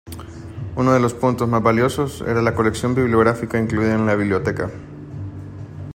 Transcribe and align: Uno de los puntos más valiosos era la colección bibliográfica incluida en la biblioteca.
Uno 0.77 0.93
de 0.95 0.99
los 0.99 1.13
puntos 1.13 1.47
más 1.47 1.61
valiosos 1.61 2.21
era 2.21 2.41
la 2.41 2.55
colección 2.55 2.95
bibliográfica 2.95 3.59
incluida 3.59 3.93
en 3.93 4.07
la 4.07 4.15
biblioteca. 4.15 4.71